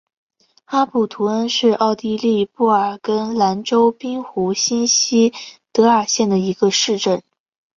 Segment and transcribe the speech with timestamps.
[0.65, 5.31] 哈布图恩是奥地利布尔根兰州滨湖新锡
[5.71, 7.21] 德尔县的一个市镇。